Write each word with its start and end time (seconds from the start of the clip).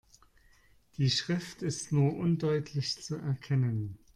Die 0.97 1.11
Schrift 1.11 1.61
ist 1.61 1.91
nur 1.91 2.15
undeutlich 2.17 2.99
zu 3.03 3.17
erkennen. 3.17 3.99